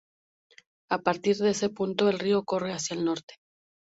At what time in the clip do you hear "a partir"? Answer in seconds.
0.89-1.35